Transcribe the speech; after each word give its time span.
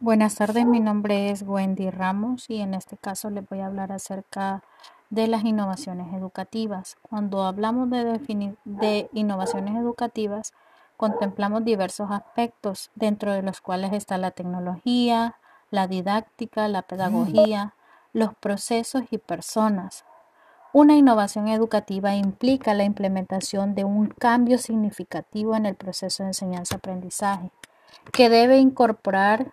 Buenas 0.00 0.34
tardes, 0.34 0.66
mi 0.66 0.80
nombre 0.80 1.30
es 1.30 1.42
Wendy 1.42 1.90
Ramos 1.90 2.50
y 2.50 2.60
en 2.60 2.74
este 2.74 2.96
caso 2.96 3.30
les 3.30 3.48
voy 3.48 3.60
a 3.60 3.66
hablar 3.66 3.92
acerca 3.92 4.62
de 5.10 5.28
las 5.28 5.44
innovaciones 5.44 6.12
educativas. 6.12 6.96
Cuando 7.02 7.44
hablamos 7.44 7.88
de, 7.90 8.56
de 8.64 9.08
innovaciones 9.12 9.76
educativas, 9.76 10.52
contemplamos 10.96 11.64
diversos 11.64 12.10
aspectos, 12.10 12.90
dentro 12.94 13.32
de 13.32 13.42
los 13.42 13.60
cuales 13.60 13.92
está 13.92 14.18
la 14.18 14.30
tecnología, 14.30 15.36
la 15.70 15.86
didáctica, 15.86 16.68
la 16.68 16.82
pedagogía, 16.82 17.74
los 18.12 18.34
procesos 18.34 19.04
y 19.10 19.18
personas. 19.18 20.04
Una 20.72 20.96
innovación 20.96 21.48
educativa 21.48 22.14
implica 22.14 22.74
la 22.74 22.84
implementación 22.84 23.74
de 23.74 23.84
un 23.84 24.08
cambio 24.08 24.58
significativo 24.58 25.54
en 25.54 25.66
el 25.66 25.76
proceso 25.76 26.24
de 26.24 26.30
enseñanza-aprendizaje, 26.30 27.50
que 28.12 28.28
debe 28.28 28.58
incorporar 28.58 29.52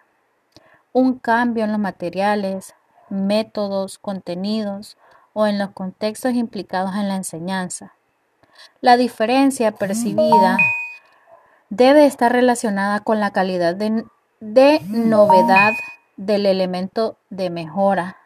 un 0.93 1.19
cambio 1.19 1.63
en 1.63 1.71
los 1.71 1.79
materiales, 1.79 2.75
métodos, 3.09 3.97
contenidos 3.97 4.97
o 5.33 5.47
en 5.47 5.57
los 5.57 5.71
contextos 5.71 6.33
implicados 6.33 6.95
en 6.95 7.07
la 7.07 7.15
enseñanza. 7.15 7.93
La 8.81 8.97
diferencia 8.97 9.71
percibida 9.71 10.57
debe 11.69 12.05
estar 12.05 12.31
relacionada 12.31 12.99
con 12.99 13.19
la 13.19 13.31
calidad 13.31 13.75
de, 13.75 14.05
novedad 14.89 15.73
del 16.17 16.45
elemento 16.45 17.17
de 17.29 17.49
mejora, 17.49 18.17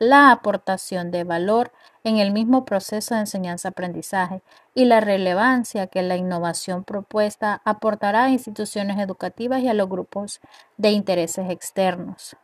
la 0.00 0.32
aportación 0.32 1.10
de 1.10 1.24
valor 1.24 1.72
en 2.02 2.16
el 2.16 2.32
mismo 2.32 2.64
proceso 2.64 3.14
de 3.14 3.20
enseñanza-aprendizaje 3.20 4.42
y 4.74 4.86
la 4.86 5.00
relevancia 5.00 5.86
que 5.86 6.02
la 6.02 6.16
innovación 6.16 6.84
propuesta 6.84 7.60
aportará 7.64 8.24
a 8.24 8.30
instituciones 8.30 8.98
educativas 8.98 9.62
y 9.62 9.68
a 9.68 9.74
los 9.74 9.88
grupos 9.88 10.40
de 10.78 10.90
intereses 10.90 11.50
externos. 11.50 12.34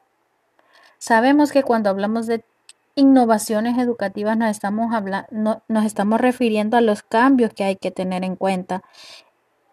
Sabemos 0.98 1.50
que 1.50 1.62
cuando 1.62 1.88
hablamos 1.88 2.27
de 2.27 2.44
innovaciones 2.94 3.78
educativas 3.78 4.36
nos 4.36 4.50
estamos, 4.50 4.91
nos 5.31 5.84
estamos 5.84 6.20
refiriendo 6.20 6.77
a 6.77 6.83
los 6.83 7.03
cambios 7.03 7.55
que 7.55 7.64
hay 7.64 7.77
que 7.77 7.91
tener 7.91 8.22
en 8.22 8.36
cuenta 8.36 8.83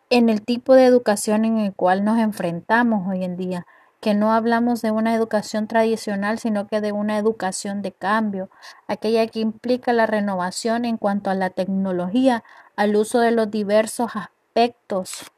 en 0.09 0.29
el 0.29 0.41
tipo 0.41 0.73
de 0.73 0.85
educación 0.85 1.43
en 1.43 1.57
el 1.57 1.73
cual 1.73 2.05
nos 2.05 2.19
enfrentamos 2.19 3.07
hoy 3.09 3.25
en 3.25 3.35
día 3.35 3.65
que 4.03 4.13
no 4.13 4.33
hablamos 4.33 4.81
de 4.81 4.91
una 4.91 5.15
educación 5.15 5.65
tradicional, 5.69 6.37
sino 6.37 6.67
que 6.67 6.81
de 6.81 6.91
una 6.91 7.17
educación 7.17 7.81
de 7.81 7.93
cambio, 7.93 8.49
aquella 8.85 9.25
que 9.27 9.39
implica 9.39 9.93
la 9.93 10.05
renovación 10.05 10.83
en 10.83 10.97
cuanto 10.97 11.29
a 11.29 11.35
la 11.35 11.49
tecnología, 11.49 12.43
al 12.75 12.97
uso 12.97 13.21
de 13.21 13.31
los 13.31 13.49
diversos 13.49 14.11
aspectos, 14.13 15.31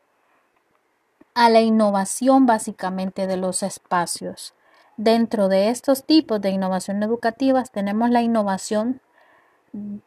a 1.36 1.52
la 1.52 1.62
innovación 1.62 2.48
básicamente 2.48 3.28
de 3.28 3.38
los 3.38 3.62
espacios. 3.62 4.56
Dentro 4.98 5.48
de 5.48 5.70
estos 5.70 6.04
tipos 6.04 6.42
de 6.42 6.50
innovación 6.50 7.04
educativas 7.04 7.72
tenemos 7.72 8.10
la 8.10 8.24
innovación 8.24 9.00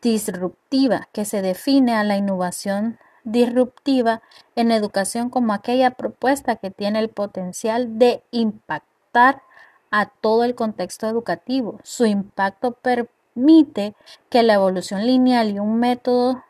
disruptiva, 0.02 1.08
que 1.12 1.24
se 1.24 1.42
define 1.42 1.94
a 1.94 2.02
la 2.02 2.16
innovación 2.16 2.98
disruptiva 3.30 4.22
en 4.56 4.72
educación 4.72 5.30
como 5.30 5.52
aquella 5.52 5.92
propuesta 5.92 6.56
que 6.56 6.70
tiene 6.70 6.98
el 6.98 7.08
potencial 7.08 7.98
de 7.98 8.22
impactar 8.30 9.42
a 9.90 10.06
todo 10.06 10.44
el 10.44 10.54
contexto 10.54 11.06
educativo. 11.06 11.78
Su 11.82 12.06
impacto 12.06 12.72
permite 12.72 13.94
que 14.28 14.42
la 14.42 14.54
evolución 14.54 15.06
lineal 15.06 15.50
y 15.50 15.58
un 15.58 15.78
método 15.78 16.44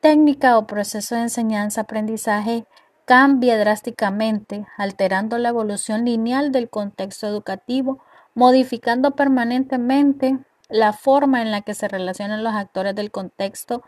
técnica 0.00 0.58
o 0.58 0.66
proceso 0.66 1.14
de 1.14 1.22
enseñanza-aprendizaje 1.22 2.66
cambie 3.04 3.56
drásticamente, 3.56 4.66
alterando 4.76 5.38
la 5.38 5.50
evolución 5.50 6.04
lineal 6.04 6.50
del 6.50 6.68
contexto 6.68 7.26
educativo, 7.26 8.00
modificando 8.34 9.12
permanentemente 9.12 10.38
la 10.68 10.92
forma 10.92 11.42
en 11.42 11.50
la 11.50 11.60
que 11.60 11.74
se 11.74 11.88
relacionan 11.88 12.42
los 12.42 12.54
actores 12.54 12.94
del 12.94 13.10
contexto 13.10 13.82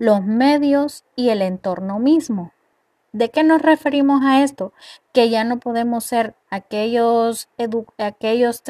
los 0.00 0.24
medios 0.24 1.04
y 1.14 1.28
el 1.28 1.42
entorno 1.42 1.98
mismo. 1.98 2.52
¿De 3.12 3.30
qué 3.30 3.44
nos 3.44 3.60
referimos 3.60 4.22
a 4.24 4.42
esto? 4.42 4.72
Que 5.12 5.28
ya 5.28 5.44
no 5.44 5.60
podemos 5.60 6.04
ser 6.04 6.34
aquellos, 6.48 7.50
aquellos 7.98 8.62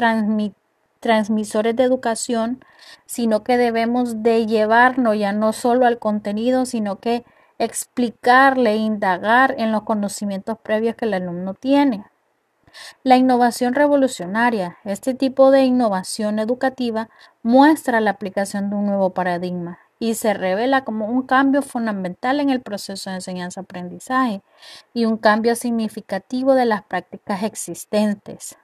transmisores 0.99 1.75
de 1.77 1.83
educación, 1.83 2.65
sino 3.05 3.45
que 3.45 3.55
debemos 3.55 4.23
de 4.23 4.45
llevarnos 4.45 5.17
ya 5.17 5.31
no 5.31 5.53
solo 5.53 5.85
al 5.85 5.99
contenido, 5.99 6.65
sino 6.65 6.99
que 6.99 7.23
explicarle, 7.59 8.75
indagar 8.75 9.55
en 9.57 9.71
los 9.71 9.83
conocimientos 9.83 10.57
previos 10.59 10.95
que 10.95 11.05
el 11.05 11.13
alumno 11.13 11.53
tiene. 11.53 12.03
La 13.03 13.15
innovación 13.15 13.73
revolucionaria, 13.73 14.79
este 14.83 15.13
tipo 15.13 15.49
de 15.51 15.63
innovación 15.63 16.39
educativa, 16.39 17.09
muestra 17.41 18.01
la 18.01 18.11
aplicación 18.11 18.69
de 18.69 18.75
un 18.75 18.87
nuevo 18.87 19.11
paradigma 19.11 19.79
y 20.01 20.15
se 20.15 20.33
revela 20.33 20.83
como 20.83 21.05
un 21.05 21.21
cambio 21.21 21.61
fundamental 21.61 22.39
en 22.39 22.49
el 22.49 22.59
proceso 22.59 23.11
de 23.11 23.17
enseñanza-aprendizaje 23.17 24.41
y 24.95 25.05
un 25.05 25.15
cambio 25.15 25.55
significativo 25.55 26.55
de 26.55 26.65
las 26.65 26.81
prácticas 26.81 27.43
existentes. 27.43 28.57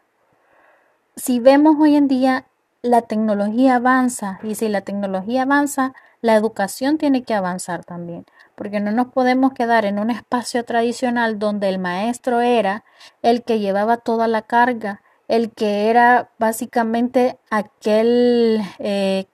Si 1.15 1.39
vemos 1.39 1.75
hoy 1.79 1.95
en 1.95 2.07
día, 2.07 2.47
la 2.81 3.03
tecnología 3.03 3.75
avanza 3.75 4.39
y 4.41 4.55
si 4.55 4.67
la 4.67 4.81
tecnología 4.81 5.43
avanza, 5.43 5.93
la 6.21 6.33
educación 6.33 6.97
tiene 6.97 7.21
que 7.21 7.35
avanzar 7.35 7.85
también, 7.85 8.25
porque 8.55 8.79
no 8.79 8.91
nos 8.91 9.09
podemos 9.09 9.53
quedar 9.53 9.85
en 9.85 9.99
un 9.99 10.09
espacio 10.09 10.65
tradicional 10.65 11.37
donde 11.37 11.69
el 11.69 11.77
maestro 11.77 12.41
era 12.41 12.83
el 13.21 13.43
que 13.43 13.59
llevaba 13.59 13.97
toda 13.97 14.27
la 14.27 14.41
carga, 14.41 15.03
el 15.27 15.51
que 15.51 15.91
era 15.91 16.31
básicamente 16.39 17.37
aquel 17.51 18.59
eh, 18.79 19.27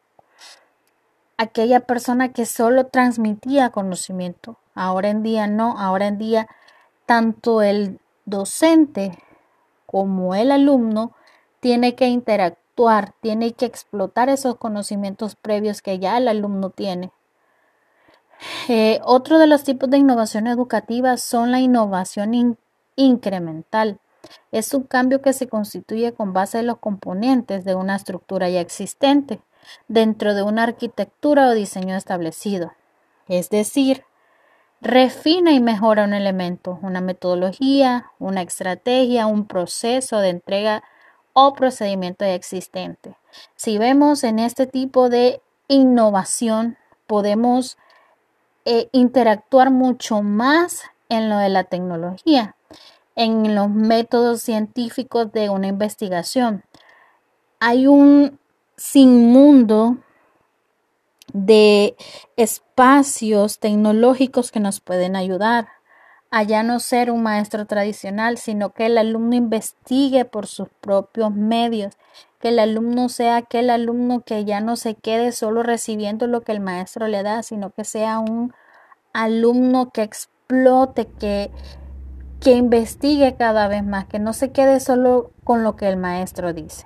aquella 1.37 1.81
persona 1.81 2.31
que 2.31 2.45
solo 2.45 2.87
transmitía 2.87 3.69
conocimiento. 3.69 4.57
Ahora 4.75 5.09
en 5.09 5.23
día 5.23 5.47
no, 5.47 5.77
ahora 5.77 6.07
en 6.07 6.17
día 6.17 6.47
tanto 7.05 7.61
el 7.61 7.99
docente 8.25 9.17
como 9.85 10.35
el 10.35 10.51
alumno 10.51 11.11
tiene 11.59 11.95
que 11.95 12.07
interactuar, 12.07 13.13
tiene 13.21 13.53
que 13.53 13.65
explotar 13.65 14.29
esos 14.29 14.55
conocimientos 14.55 15.35
previos 15.35 15.81
que 15.81 15.99
ya 15.99 16.17
el 16.17 16.27
alumno 16.27 16.69
tiene. 16.69 17.11
Eh, 18.67 18.99
otro 19.03 19.39
de 19.39 19.47
los 19.47 19.63
tipos 19.63 19.89
de 19.89 19.97
innovación 19.97 20.47
educativa 20.47 21.17
son 21.17 21.51
la 21.51 21.59
innovación 21.59 22.57
incremental. 22.95 23.99
Es 24.51 24.73
un 24.73 24.83
cambio 24.83 25.21
que 25.21 25.33
se 25.33 25.47
constituye 25.47 26.13
con 26.13 26.33
base 26.33 26.59
en 26.59 26.67
los 26.67 26.77
componentes 26.77 27.63
de 27.65 27.75
una 27.75 27.95
estructura 27.95 28.49
ya 28.49 28.61
existente 28.61 29.41
dentro 29.87 30.33
de 30.33 30.43
una 30.43 30.63
arquitectura 30.63 31.47
o 31.47 31.53
diseño 31.53 31.95
establecido. 31.95 32.73
Es 33.27 33.49
decir, 33.49 34.03
refina 34.81 35.51
y 35.51 35.59
mejora 35.59 36.03
un 36.03 36.13
elemento, 36.13 36.77
una 36.81 37.01
metodología, 37.01 38.11
una 38.19 38.41
estrategia, 38.41 39.27
un 39.27 39.45
proceso 39.45 40.19
de 40.19 40.29
entrega 40.29 40.83
o 41.33 41.53
procedimiento 41.53 42.25
existente. 42.25 43.15
Si 43.55 43.77
vemos 43.77 44.23
en 44.23 44.39
este 44.39 44.67
tipo 44.67 45.09
de 45.09 45.41
innovación, 45.67 46.77
podemos 47.07 47.77
eh, 48.65 48.89
interactuar 48.91 49.71
mucho 49.71 50.21
más 50.21 50.83
en 51.09 51.29
lo 51.29 51.37
de 51.37 51.49
la 51.49 51.63
tecnología, 51.63 52.55
en 53.15 53.55
los 53.55 53.69
métodos 53.69 54.41
científicos 54.41 55.31
de 55.31 55.49
una 55.49 55.67
investigación. 55.67 56.63
Hay 57.59 57.87
un 57.87 58.39
sin 58.83 59.31
mundo 59.31 59.95
de 61.31 61.95
espacios 62.35 63.59
tecnológicos 63.59 64.51
que 64.51 64.59
nos 64.59 64.81
pueden 64.81 65.15
ayudar 65.15 65.69
a 66.31 66.43
ya 66.43 66.63
no 66.63 66.81
ser 66.81 67.09
un 67.09 67.23
maestro 67.23 67.65
tradicional, 67.65 68.37
sino 68.37 68.73
que 68.73 68.87
el 68.87 68.97
alumno 68.97 69.35
investigue 69.35 70.25
por 70.25 70.47
sus 70.47 70.67
propios 70.81 71.31
medios, 71.31 71.93
que 72.41 72.49
el 72.49 72.59
alumno 72.59 73.07
sea 73.07 73.37
aquel 73.37 73.69
alumno 73.69 74.19
que 74.25 74.43
ya 74.43 74.59
no 74.59 74.75
se 74.75 74.95
quede 74.95 75.31
solo 75.31 75.63
recibiendo 75.63 76.27
lo 76.27 76.41
que 76.41 76.51
el 76.51 76.59
maestro 76.59 77.07
le 77.07 77.23
da, 77.23 77.41
sino 77.41 77.69
que 77.69 77.85
sea 77.85 78.19
un 78.19 78.53
alumno 79.13 79.91
que 79.91 80.03
explote, 80.03 81.05
que, 81.05 81.51
que 82.41 82.51
investigue 82.51 83.37
cada 83.37 83.69
vez 83.69 83.85
más, 83.85 84.05
que 84.05 84.19
no 84.19 84.33
se 84.33 84.51
quede 84.51 84.81
solo 84.81 85.31
con 85.45 85.63
lo 85.63 85.77
que 85.77 85.87
el 85.87 85.95
maestro 85.95 86.51
dice. 86.51 86.85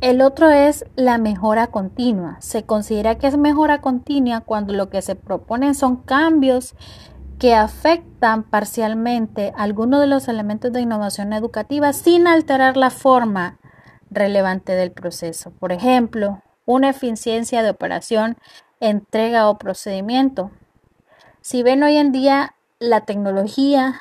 El 0.00 0.22
otro 0.22 0.48
es 0.50 0.86
la 0.96 1.18
mejora 1.18 1.66
continua. 1.66 2.38
Se 2.40 2.64
considera 2.64 3.18
que 3.18 3.26
es 3.26 3.36
mejora 3.36 3.82
continua 3.82 4.40
cuando 4.40 4.72
lo 4.72 4.88
que 4.88 5.02
se 5.02 5.14
proponen 5.14 5.74
son 5.74 5.96
cambios 5.96 6.74
que 7.38 7.54
afectan 7.54 8.42
parcialmente 8.42 9.52
algunos 9.56 10.00
de 10.00 10.06
los 10.06 10.28
elementos 10.28 10.72
de 10.72 10.80
innovación 10.80 11.34
educativa 11.34 11.92
sin 11.92 12.26
alterar 12.26 12.78
la 12.78 12.88
forma 12.88 13.58
relevante 14.10 14.72
del 14.72 14.90
proceso. 14.90 15.50
Por 15.50 15.70
ejemplo, 15.70 16.42
una 16.64 16.90
eficiencia 16.90 17.62
de 17.62 17.68
operación, 17.68 18.38
entrega 18.80 19.50
o 19.50 19.58
procedimiento. 19.58 20.50
Si 21.42 21.62
ven 21.62 21.82
hoy 21.82 21.98
en 21.98 22.10
día 22.10 22.54
la 22.78 23.02
tecnología, 23.02 24.00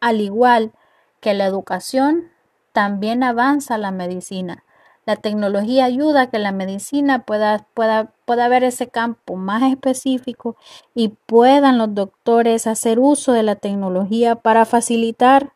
al 0.00 0.20
igual 0.20 0.70
que 1.18 1.34
la 1.34 1.46
educación 1.46 2.30
también 2.72 3.24
avanza 3.24 3.78
la 3.78 3.90
medicina. 3.90 4.64
La 5.06 5.16
tecnología 5.16 5.84
ayuda 5.84 6.22
a 6.22 6.30
que 6.30 6.38
la 6.38 6.52
medicina 6.52 7.24
pueda, 7.24 7.66
pueda, 7.74 8.12
pueda 8.24 8.48
ver 8.48 8.64
ese 8.64 8.88
campo 8.88 9.36
más 9.36 9.62
específico 9.62 10.56
y 10.94 11.08
puedan 11.26 11.76
los 11.76 11.94
doctores 11.94 12.66
hacer 12.66 12.98
uso 12.98 13.32
de 13.32 13.42
la 13.42 13.56
tecnología 13.56 14.36
para 14.36 14.64
facilitar 14.64 15.52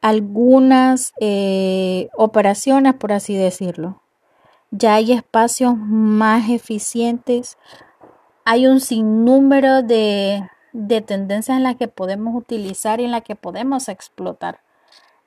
algunas 0.00 1.12
eh, 1.20 2.08
operaciones, 2.16 2.94
por 2.94 3.12
así 3.12 3.36
decirlo. 3.36 4.00
Ya 4.70 4.94
hay 4.94 5.12
espacios 5.12 5.76
más 5.76 6.48
eficientes, 6.50 7.56
hay 8.44 8.66
un 8.66 8.80
sinnúmero 8.80 9.82
de, 9.82 10.48
de 10.72 11.00
tendencias 11.00 11.56
en 11.56 11.64
las 11.64 11.76
que 11.76 11.88
podemos 11.88 12.36
utilizar 12.36 13.00
y 13.00 13.04
en 13.04 13.10
las 13.10 13.22
que 13.22 13.34
podemos 13.34 13.88
explotar. 13.88 14.60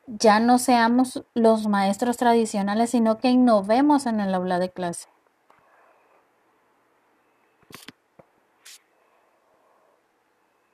Ya 0.05 0.39
no 0.39 0.59
seamos 0.59 1.23
los 1.33 1.67
maestros 1.67 2.17
tradicionales, 2.17 2.91
sino 2.91 3.17
que 3.17 3.29
innovemos 3.31 4.05
en 4.05 4.19
el 4.19 4.35
aula 4.35 4.59
de 4.59 4.71
clase. 4.71 5.09